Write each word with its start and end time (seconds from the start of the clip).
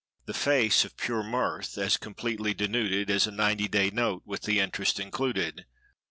The 0.25 0.33
face, 0.33 0.83
of 0.83 0.97
pure 0.97 1.21
mirth, 1.21 1.77
as 1.77 1.95
completely 1.97 2.55
denuded 2.55 3.11
As 3.11 3.27
a 3.27 3.31
ninety 3.31 3.67
day 3.67 3.91
note 3.91 4.23
with 4.25 4.41
the 4.41 4.59
interest 4.59 4.99
included. 4.99 5.67